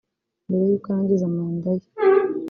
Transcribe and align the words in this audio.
mbere 0.47 0.63
y’ 0.69 0.73
uko 0.77 0.85
arangiza 0.89 1.35
manda 1.35 1.69
ye 1.79 1.87